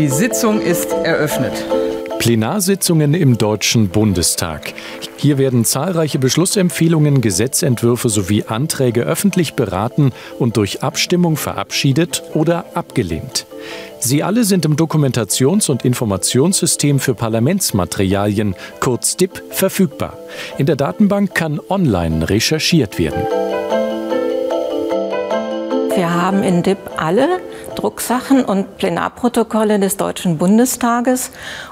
[0.00, 1.52] Die Sitzung ist eröffnet.
[2.18, 4.72] Plenarsitzungen im Deutschen Bundestag.
[5.18, 13.44] Hier werden zahlreiche Beschlussempfehlungen, Gesetzentwürfe sowie Anträge öffentlich beraten und durch Abstimmung verabschiedet oder abgelehnt.
[13.98, 20.16] Sie alle sind im Dokumentations- und Informationssystem für Parlamentsmaterialien, kurz DIP, verfügbar.
[20.56, 23.20] In der Datenbank kann online recherchiert werden.
[25.94, 27.40] Wir haben in DIP alle
[27.80, 31.30] Drucksachen und Plenarprotokolle des Deutschen Bundestages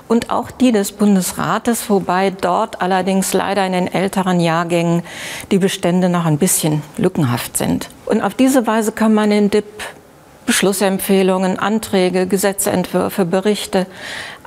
[0.08, 5.02] und auch die des Bundesrates, wobei dort allerdings leider in den älteren Jahrgängen
[5.50, 7.90] die Bestände noch ein bisschen lückenhaft sind.
[8.06, 9.66] Und auf diese Weise kann man in DIP
[10.46, 13.86] Beschlussempfehlungen, Anträge, Gesetzentwürfe, Berichte,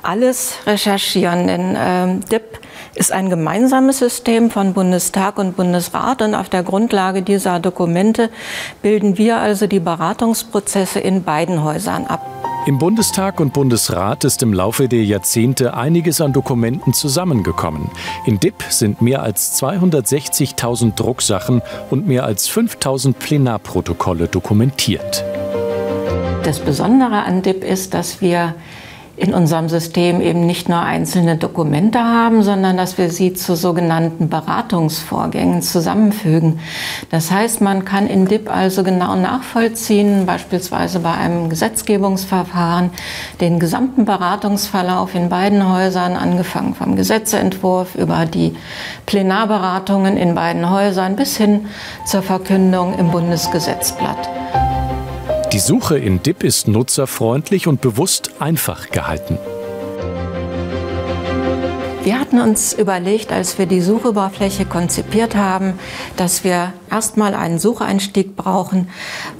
[0.02, 1.46] alles recherchieren.
[1.46, 2.58] Denn äh, DIP
[2.94, 8.30] ist ein gemeinsames System von Bundestag und Bundesrat und auf der Grundlage dieser Dokumente
[8.82, 12.26] bilden wir also die Beratungsprozesse in beiden Häusern ab.
[12.64, 17.90] Im Bundestag und Bundesrat ist im Laufe der Jahrzehnte einiges an Dokumenten zusammengekommen.
[18.24, 25.24] In DIP sind mehr als 260.000 Drucksachen und mehr als 5.000 Plenarprotokolle dokumentiert.
[26.44, 28.54] Das Besondere an DIP ist, dass wir
[29.16, 34.30] in unserem System eben nicht nur einzelne Dokumente haben, sondern dass wir sie zu sogenannten
[34.30, 36.60] Beratungsvorgängen zusammenfügen.
[37.10, 42.90] Das heißt, man kann in DIP also genau nachvollziehen, beispielsweise bei einem Gesetzgebungsverfahren,
[43.40, 48.56] den gesamten Beratungsverlauf in beiden Häusern, angefangen vom Gesetzentwurf über die
[49.04, 51.66] Plenarberatungen in beiden Häusern bis hin
[52.06, 54.41] zur Verkündung im Bundesgesetzblatt.
[55.52, 59.36] Die Suche in DIP ist nutzerfreundlich und bewusst einfach gehalten.
[62.04, 65.78] Wir hatten uns überlegt, als wir die Suchoberfläche konzipiert haben,
[66.16, 68.88] dass wir erstmal einen Sucheinstieg brauchen,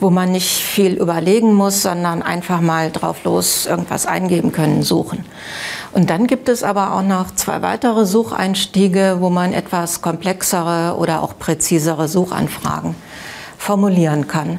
[0.00, 5.24] wo man nicht viel überlegen muss, sondern einfach mal drauf los irgendwas eingeben können, suchen.
[5.92, 11.22] Und dann gibt es aber auch noch zwei weitere Sucheinstiege, wo man etwas komplexere oder
[11.22, 12.96] auch präzisere Suchanfragen
[13.56, 14.58] formulieren kann.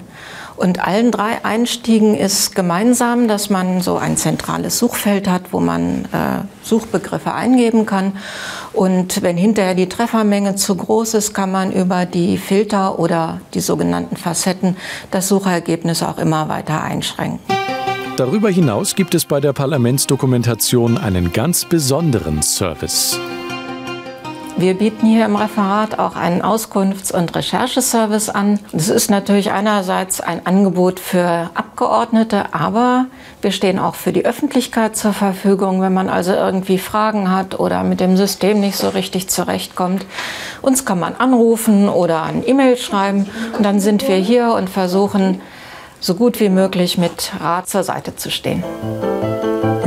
[0.56, 6.06] Und allen drei Einstiegen ist gemeinsam, dass man so ein zentrales Suchfeld hat, wo man
[6.06, 8.14] äh, Suchbegriffe eingeben kann.
[8.72, 13.62] Und wenn hinterher die Treffermenge zu groß ist, kann man über die Filter oder die
[13.62, 14.78] sogenannten Facetten
[15.12, 17.40] das Suchergebnis auch immer weiter einschränken.
[18.18, 23.19] Darüber hinaus gibt es bei der Parlamentsdokumentation einen ganz besonderen Service.
[24.56, 28.59] Wir bieten hier im Referat auch einen Auskunfts- und Rechercheservice an.
[28.72, 33.08] Das ist natürlich einerseits ein Angebot für Abgeordnete, aber
[33.42, 37.84] wir stehen auch für die Öffentlichkeit zur Verfügung, wenn man also irgendwie Fragen hat oder
[37.84, 40.06] mit dem System nicht so richtig zurechtkommt.
[40.62, 43.28] Uns kann man anrufen oder ein E-Mail schreiben
[43.58, 45.42] und dann sind wir hier und versuchen,
[46.00, 48.63] so gut wie möglich mit Rat zur Seite zu stehen.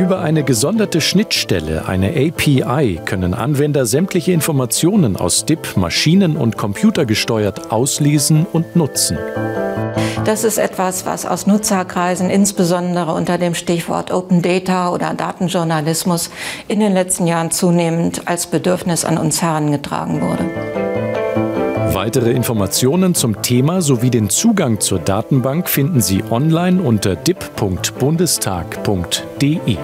[0.06, 7.72] Über eine gesonderte Schnittstelle, eine API, können Anwender sämtliche Informationen aus DIP maschinen- und computergesteuert
[7.72, 9.18] auslesen und nutzen.
[10.24, 16.30] Das ist etwas, was aus Nutzerkreisen, insbesondere unter dem Stichwort Open Data oder Datenjournalismus,
[16.68, 20.75] in den letzten Jahren zunehmend als Bedürfnis an uns herangetragen wurde.
[21.96, 29.78] Weitere Informationen zum Thema sowie den Zugang zur Datenbank finden Sie online unter dip.bundestag.de.